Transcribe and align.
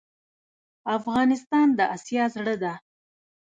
افغانستان 0.97 1.67
د 1.77 1.79
اسیا 1.95 2.25
زړه 2.35 2.55
ده 2.63 2.73